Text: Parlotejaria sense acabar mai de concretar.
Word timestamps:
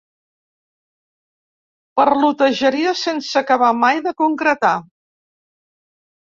Parlotejaria 2.01 2.95
sense 3.03 3.37
acabar 3.43 3.69
mai 3.83 4.03
de 4.09 4.15
concretar. 4.23 4.73